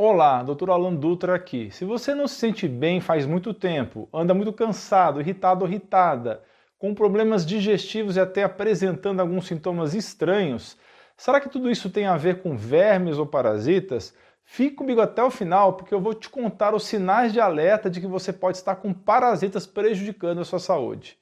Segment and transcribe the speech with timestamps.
[0.00, 0.70] Olá, Dr.
[0.70, 1.72] Alan Dutra aqui.
[1.72, 6.40] Se você não se sente bem faz muito tempo, anda muito cansado, irritado ou irritada,
[6.78, 10.78] com problemas digestivos e até apresentando alguns sintomas estranhos,
[11.16, 14.14] será que tudo isso tem a ver com vermes ou parasitas?
[14.44, 18.00] Fique comigo até o final porque eu vou te contar os sinais de alerta de
[18.00, 21.18] que você pode estar com parasitas prejudicando a sua saúde.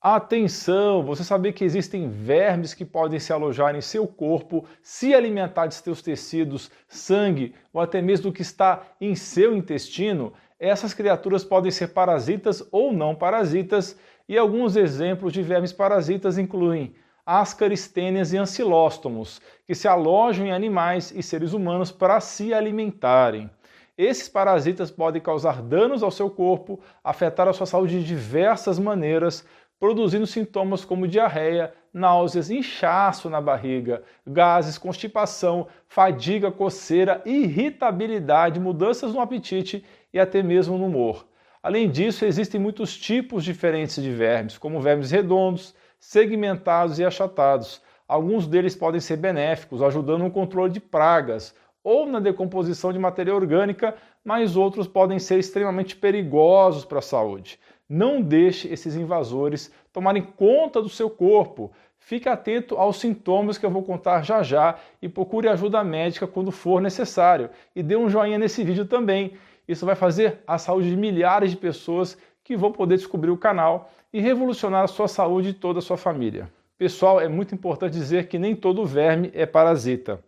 [0.00, 1.02] Atenção!
[1.02, 5.74] Você sabia que existem vermes que podem se alojar em seu corpo, se alimentar de
[5.74, 10.32] seus tecidos, sangue ou até mesmo do que está em seu intestino?
[10.56, 13.98] Essas criaturas podem ser parasitas ou não parasitas,
[14.28, 16.94] e alguns exemplos de vermes parasitas incluem
[17.26, 23.50] ascaristênias e ancilóstomos, que se alojam em animais e seres humanos para se alimentarem.
[23.98, 29.44] Esses parasitas podem causar danos ao seu corpo, afetar a sua saúde de diversas maneiras,
[29.78, 39.20] produzindo sintomas como diarreia, náuseas, inchaço na barriga, gases, constipação, fadiga, coceira, irritabilidade, mudanças no
[39.20, 41.26] apetite e até mesmo no humor.
[41.62, 47.82] Além disso, existem muitos tipos diferentes de vermes, como vermes redondos, segmentados e achatados.
[48.06, 53.34] Alguns deles podem ser benéficos, ajudando no controle de pragas ou na decomposição de matéria
[53.34, 53.94] orgânica,
[54.24, 57.58] mas outros podem ser extremamente perigosos para a saúde.
[57.88, 61.72] Não deixe esses invasores tomarem conta do seu corpo.
[61.98, 66.50] Fique atento aos sintomas que eu vou contar já já e procure ajuda médica quando
[66.50, 67.48] for necessário.
[67.74, 69.32] E dê um joinha nesse vídeo também.
[69.66, 73.90] Isso vai fazer a saúde de milhares de pessoas que vão poder descobrir o canal
[74.12, 76.50] e revolucionar a sua saúde e toda a sua família.
[76.78, 80.22] Pessoal, é muito importante dizer que nem todo verme é parasita.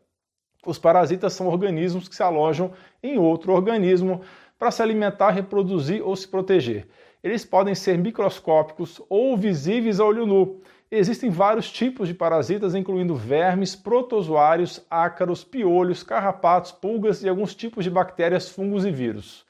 [0.67, 2.73] Os parasitas são organismos que se alojam
[3.03, 4.21] em outro organismo
[4.59, 6.87] para se alimentar, reproduzir ou se proteger.
[7.23, 10.61] Eles podem ser microscópicos ou visíveis a olho nu.
[10.91, 17.85] Existem vários tipos de parasitas, incluindo vermes, protozoários, ácaros, piolhos, carrapatos, pulgas e alguns tipos
[17.85, 19.45] de bactérias, fungos e vírus.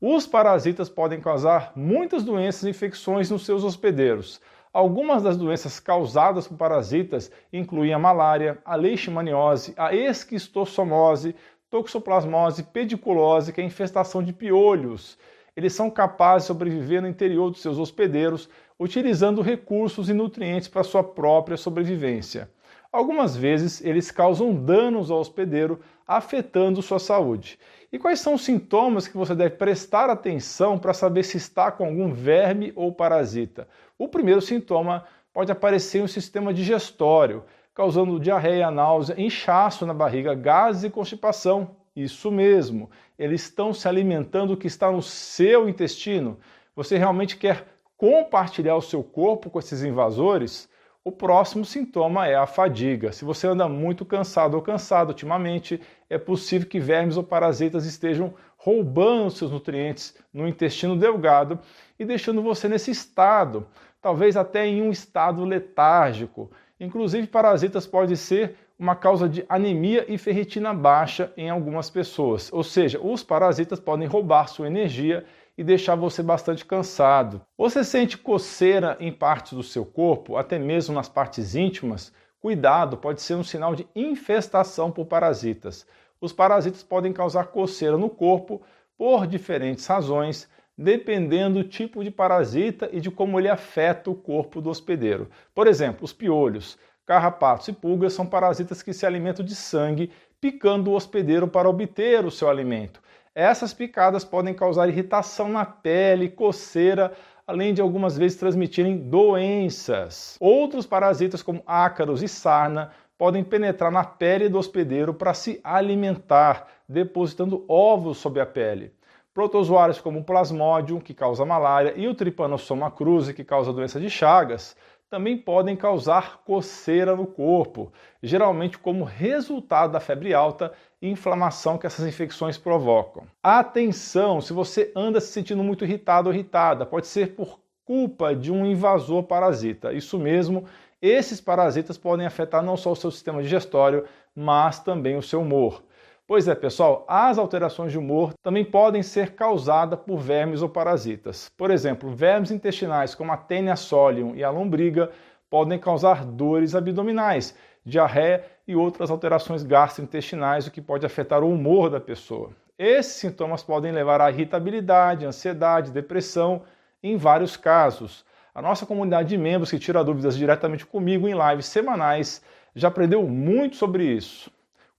[0.00, 4.40] Os parasitas podem causar muitas doenças e infecções nos seus hospedeiros.
[4.72, 11.34] Algumas das doenças causadas por parasitas incluem a malária, a leishmaniose, a esquistossomose,
[11.68, 15.18] toxoplasmose, pediculose, que é a infestação de piolhos,
[15.56, 20.84] eles são capazes de sobreviver no interior dos seus hospedeiros, utilizando recursos e nutrientes para
[20.84, 22.50] sua própria sobrevivência.
[22.92, 27.56] Algumas vezes eles causam danos ao hospedeiro, afetando sua saúde.
[27.92, 31.84] E quais são os sintomas que você deve prestar atenção para saber se está com
[31.84, 33.68] algum verme ou parasita?
[33.96, 37.44] O primeiro sintoma pode aparecer no sistema digestório,
[37.74, 41.76] causando diarreia, náusea, inchaço na barriga, gases e constipação.
[41.94, 46.38] Isso mesmo, eles estão se alimentando do que está no seu intestino.
[46.74, 50.68] Você realmente quer compartilhar o seu corpo com esses invasores?
[51.02, 53.10] O próximo sintoma é a fadiga.
[53.10, 58.34] Se você anda muito cansado ou cansado ultimamente, é possível que vermes ou parasitas estejam
[58.56, 61.58] roubando seus nutrientes no intestino delgado
[61.98, 63.66] e deixando você nesse estado,
[64.00, 66.50] talvez até em um estado letárgico.
[66.78, 72.50] Inclusive, parasitas podem ser uma causa de anemia e ferritina baixa em algumas pessoas.
[72.50, 75.22] Ou seja, os parasitas podem roubar sua energia
[75.56, 77.42] e deixar você bastante cansado.
[77.58, 82.10] Você sente coceira em partes do seu corpo, até mesmo nas partes íntimas?
[82.40, 85.86] Cuidado, pode ser um sinal de infestação por parasitas.
[86.18, 88.62] Os parasitas podem causar coceira no corpo
[88.96, 94.62] por diferentes razões, dependendo do tipo de parasita e de como ele afeta o corpo
[94.62, 95.28] do hospedeiro.
[95.54, 96.78] Por exemplo, os piolhos
[97.10, 102.24] Carrapatos e pulgas são parasitas que se alimentam de sangue, picando o hospedeiro para obter
[102.24, 103.02] o seu alimento.
[103.34, 107.10] Essas picadas podem causar irritação na pele, coceira,
[107.44, 110.36] além de algumas vezes transmitirem doenças.
[110.38, 116.68] Outros parasitas, como ácaros e sarna, podem penetrar na pele do hospedeiro para se alimentar,
[116.88, 118.94] depositando ovos sobre a pele.
[119.34, 124.08] Protozoários como o plasmodium, que causa malária, e o trypanosoma cruzi, que causa doença de
[124.08, 124.76] Chagas,
[125.10, 130.72] também podem causar coceira no corpo, geralmente como resultado da febre alta
[131.02, 133.24] e inflamação que essas infecções provocam.
[133.42, 138.52] Atenção, se você anda se sentindo muito irritado ou irritada, pode ser por culpa de
[138.52, 139.92] um invasor parasita.
[139.92, 140.64] Isso mesmo,
[141.02, 145.82] esses parasitas podem afetar não só o seu sistema digestório, mas também o seu humor.
[146.30, 151.50] Pois é, pessoal, as alterações de humor também podem ser causadas por vermes ou parasitas.
[151.56, 155.10] Por exemplo, vermes intestinais como a Taenia solium e a lombriga
[155.50, 161.90] podem causar dores abdominais, diarreia e outras alterações gastrointestinais, o que pode afetar o humor
[161.90, 162.50] da pessoa.
[162.78, 166.62] Esses sintomas podem levar à irritabilidade, ansiedade, depressão,
[167.02, 168.24] em vários casos.
[168.54, 172.40] A nossa comunidade de membros que tira dúvidas diretamente comigo em lives semanais
[172.72, 174.48] já aprendeu muito sobre isso.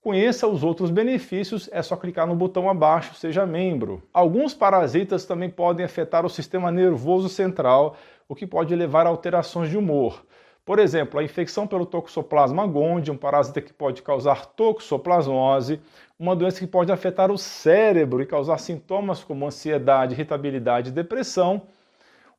[0.02, 4.02] Conheça os outros benefícios, é só clicar no botão abaixo, seja membro.
[4.12, 7.96] Alguns parasitas também podem afetar o sistema nervoso central,
[8.28, 10.26] o que pode levar a alterações de humor.
[10.66, 15.80] Por exemplo, a infecção pelo Toxoplasma gondii, um parasita que pode causar toxoplasmose,
[16.18, 21.62] uma doença que pode afetar o cérebro e causar sintomas como ansiedade, irritabilidade e depressão.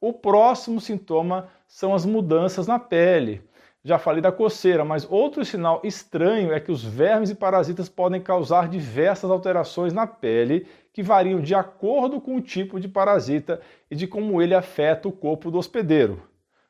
[0.00, 3.41] O próximo sintoma são as mudanças na pele.
[3.84, 8.20] Já falei da coceira, mas outro sinal estranho é que os vermes e parasitas podem
[8.20, 13.96] causar diversas alterações na pele que variam de acordo com o tipo de parasita e
[13.96, 16.23] de como ele afeta o corpo do hospedeiro.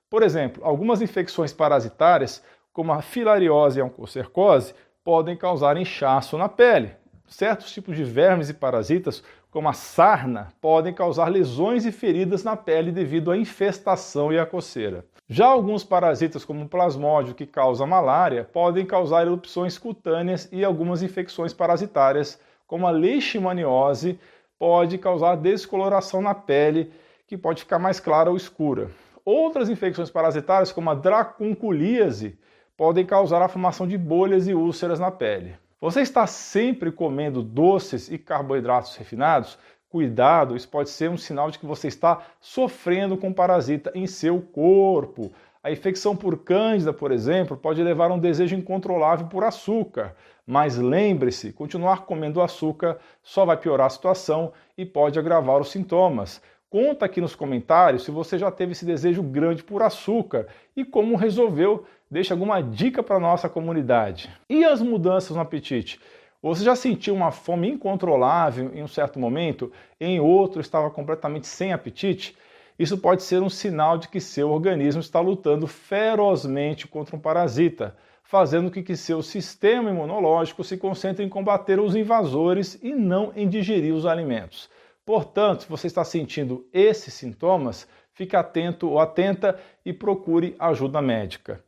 [0.08, 2.42] Por exemplo, algumas infecções parasitárias,
[2.72, 4.74] como a filariose e a oncocercose,
[5.04, 6.92] podem causar inchaço na pele.
[7.26, 12.56] Certos tipos de vermes e parasitas, como a sarna, podem causar lesões e feridas na
[12.56, 15.04] pele devido à infestação e à coceira.
[15.32, 21.02] Já alguns parasitas, como o plasmódio, que causa malária, podem causar erupções cutâneas e algumas
[21.02, 24.20] infecções parasitárias, como a leishmaniose,
[24.58, 26.92] pode causar descoloração na pele,
[27.26, 28.90] que pode ficar mais clara ou escura.
[29.24, 32.38] Outras infecções parasitárias, como a dracunculíase,
[32.76, 35.54] podem causar a formação de bolhas e úlceras na pele.
[35.80, 39.58] Você está sempre comendo doces e carboidratos refinados?
[39.92, 44.40] Cuidado, isso pode ser um sinal de que você está sofrendo com parasita em seu
[44.40, 45.30] corpo.
[45.62, 50.16] A infecção por cândida, por exemplo, pode levar a um desejo incontrolável por açúcar.
[50.46, 56.40] Mas lembre-se, continuar comendo açúcar só vai piorar a situação e pode agravar os sintomas.
[56.70, 61.16] Conta aqui nos comentários se você já teve esse desejo grande por açúcar e como
[61.16, 61.84] resolveu.
[62.10, 64.30] Deixa alguma dica para nossa comunidade.
[64.48, 66.00] E as mudanças no apetite?
[66.42, 71.72] Você já sentiu uma fome incontrolável em um certo momento, em outro estava completamente sem
[71.72, 72.36] apetite?
[72.76, 77.96] Isso pode ser um sinal de que seu organismo está lutando ferozmente contra um parasita,
[78.24, 83.48] fazendo com que seu sistema imunológico se concentre em combater os invasores e não em
[83.48, 84.68] digerir os alimentos.
[85.06, 91.62] Portanto, se você está sentindo esses sintomas, fique atento ou atenta e procure ajuda médica.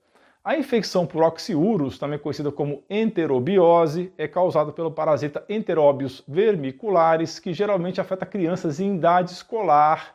[0.45, 7.55] A infecção por oxiurus, também conhecida como enterobiose, é causada pelo parasita Enterobius vermiculares, que
[7.55, 10.15] geralmente afeta crianças em idade escolar,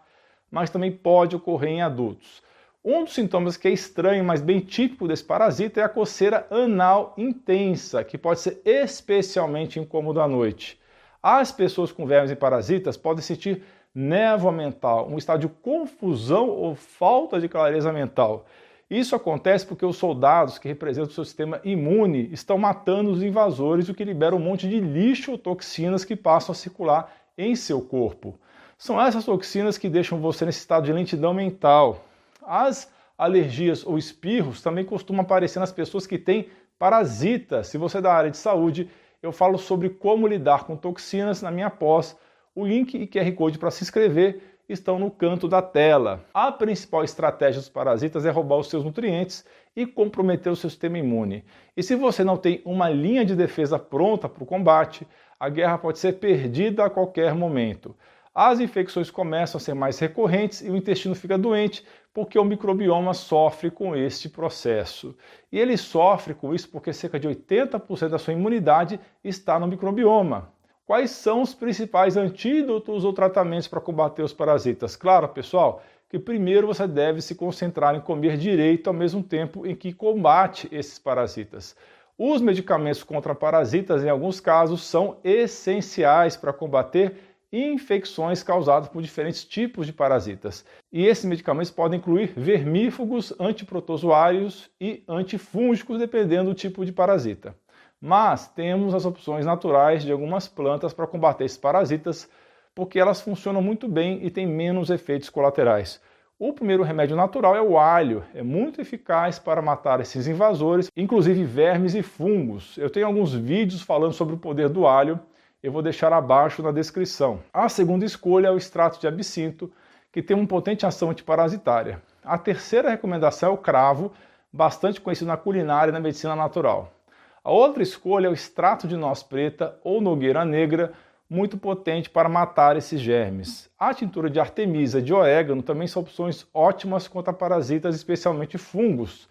[0.51, 2.43] mas também pode ocorrer em adultos.
[2.85, 7.15] Um dos sintomas que é estranho, mas bem típico desse parasita é a coceira anal
[7.17, 10.79] intensa, que pode ser especialmente incômodo à noite.
[11.23, 13.63] As pessoas com vermes e parasitas podem sentir
[13.95, 18.45] névoa mental, um estado de confusão ou falta de clareza mental.
[18.89, 23.87] Isso acontece porque os soldados que representam o seu sistema imune estão matando os invasores,
[23.87, 27.81] o que libera um monte de lixo ou toxinas que passam a circular em seu
[27.81, 28.39] corpo.
[28.77, 32.03] São essas toxinas que deixam você nesse estado de lentidão mental.
[32.41, 36.47] As alergias ou espirros também costumam aparecer nas pessoas que têm
[36.79, 37.67] parasitas.
[37.67, 38.89] Se você é da área de saúde,
[39.21, 42.17] eu falo sobre como lidar com toxinas na minha pós.
[42.55, 46.23] O link e QR Code para se inscrever estão no canto da tela.
[46.33, 49.43] A principal estratégia dos parasitas é roubar os seus nutrientes
[49.75, 51.43] e comprometer o seu sistema imune.
[51.75, 55.07] E se você não tem uma linha de defesa pronta para o combate,
[55.39, 57.95] a guerra pode ser perdida a qualquer momento.
[58.33, 61.83] As infecções começam a ser mais recorrentes e o intestino fica doente
[62.13, 65.15] porque o microbioma sofre com este processo.
[65.51, 70.53] E ele sofre com isso porque cerca de 80% da sua imunidade está no microbioma.
[70.89, 74.95] Quais são os principais antídotos ou tratamentos para combater os parasitas?
[74.95, 79.75] Claro, pessoal, que primeiro você deve se concentrar em comer direito ao mesmo tempo em
[79.75, 81.75] que combate esses parasitas.
[82.17, 87.17] Os medicamentos contra parasitas, em alguns casos, são essenciais para combater
[87.53, 90.65] infecções causadas por diferentes tipos de parasitas.
[90.91, 97.55] E esses medicamentos podem incluir vermífugos, antiprotozoários e antifúngicos, dependendo do tipo de parasita.
[98.01, 102.29] Mas temos as opções naturais de algumas plantas para combater esses parasitas,
[102.73, 106.01] porque elas funcionam muito bem e têm menos efeitos colaterais.
[106.41, 111.43] O primeiro remédio natural é o alho, é muito eficaz para matar esses invasores, inclusive
[111.43, 112.77] vermes e fungos.
[112.77, 115.19] Eu tenho alguns vídeos falando sobre o poder do alho,
[115.61, 117.41] eu vou deixar abaixo na descrição.
[117.53, 119.69] A segunda escolha é o extrato de absinto,
[120.13, 122.01] que tem uma potente ação antiparasitária.
[122.23, 124.13] A terceira recomendação é o cravo,
[124.51, 126.93] bastante conhecido na culinária e na medicina natural.
[127.43, 130.91] A outra escolha é o extrato de noz preta ou nogueira negra,
[131.29, 133.69] muito potente para matar esses germes.
[133.77, 139.29] A tintura de artemisa de orégano também são opções ótimas contra parasitas, especialmente fungos.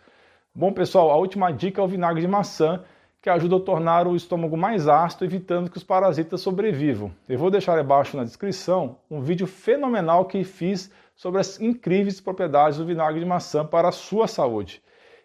[0.55, 2.83] Bom, pessoal, a última dica é o vinagre de maçã,
[3.21, 7.13] que ajuda a tornar o estômago mais ácido, evitando que os parasitas sobrevivam.
[7.29, 12.79] Eu vou deixar abaixo na descrição um vídeo fenomenal que fiz sobre as incríveis propriedades
[12.79, 14.81] do vinagre de maçã para a sua saúde.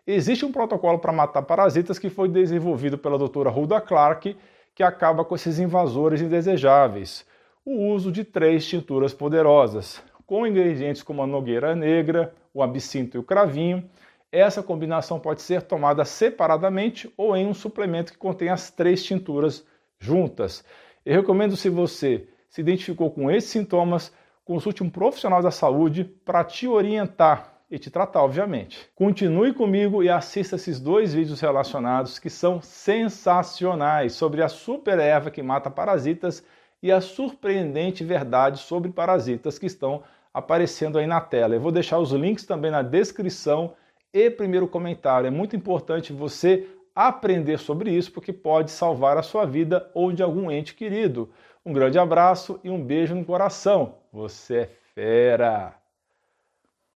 [0.06, 4.36] Existe um protocolo para matar parasitas que foi desenvolvido pela doutora Hulda Clark,
[4.76, 7.26] que acaba com esses invasores indesejáveis.
[7.66, 13.20] O uso de três tinturas poderosas, com ingredientes como a nogueira negra, o absinto e
[13.20, 13.90] o cravinho.
[14.30, 19.66] Essa combinação pode ser tomada separadamente ou em um suplemento que contém as três tinturas
[19.98, 20.66] juntas.
[21.06, 24.12] Eu recomendo se você se identificou com esses sintomas,
[24.44, 28.88] consulte um profissional da saúde para te orientar e te tratar, obviamente.
[28.94, 35.32] Continue comigo e assista esses dois vídeos relacionados que são sensacionais sobre a super erva
[35.32, 36.46] que mata parasitas
[36.84, 41.56] e a surpreendente verdade sobre parasitas que estão aparecendo aí na tela.
[41.56, 43.74] Eu vou deixar os links também na descrição
[44.14, 45.26] e primeiro comentário.
[45.26, 50.22] É muito importante você aprender sobre isso porque pode salvar a sua vida ou de
[50.22, 51.28] algum ente querido.
[51.66, 53.96] Um grande abraço e um beijo no coração.
[54.12, 55.83] Você é fera!